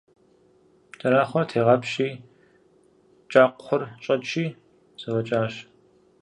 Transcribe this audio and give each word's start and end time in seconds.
КӀэрахъуэр 0.99 1.45
тегъапщи, 1.49 2.09
кӀакхъур 3.31 3.81
щӀэчи 4.03 4.45
зэфӀэкӀащ. 5.01 5.53